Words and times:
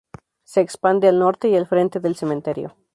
Se 0.45 0.61
expande 0.61 1.07
al 1.07 1.19
norte 1.19 1.47
y 1.47 1.55
al 1.55 1.67
frente 1.67 1.99
del 1.99 2.15
Cementerio. 2.15 2.75